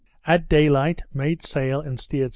[0.25, 2.29] At day light, made sail and steered S.